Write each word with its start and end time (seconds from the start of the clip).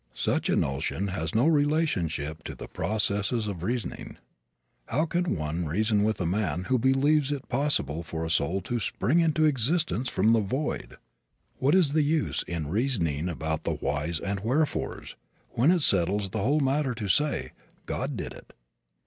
Such 0.15 0.49
a 0.49 0.55
notion 0.55 1.09
has 1.09 1.35
no 1.35 1.45
relationship 1.45 2.43
to 2.45 2.55
the 2.55 2.67
processes 2.67 3.47
of 3.47 3.61
reasoning. 3.61 4.17
How 4.87 5.05
can 5.05 5.35
one 5.35 5.67
reason 5.67 6.03
with 6.03 6.19
a 6.19 6.25
man 6.25 6.63
who 6.63 6.79
believes 6.79 7.31
it 7.31 7.47
possible 7.49 8.01
for 8.01 8.25
a 8.25 8.29
soul 8.31 8.61
to 8.61 8.79
spring 8.79 9.19
into 9.19 9.45
existence 9.45 10.09
from 10.09 10.29
the 10.33 10.41
void? 10.41 10.97
What 11.59 11.75
is 11.75 11.93
the 11.93 12.01
use 12.01 12.43
in 12.47 12.65
reasoning 12.71 13.29
about 13.29 13.63
the 13.63 13.75
"whys 13.75 14.19
and 14.19 14.39
wherefores" 14.39 15.15
when 15.51 15.69
it 15.69 15.83
settles 15.83 16.31
the 16.31 16.39
whole 16.41 16.61
matter 16.61 16.95
to 16.95 17.07
say: 17.07 17.51
"God 17.85 18.17
did 18.17 18.33
it"? 18.33 18.53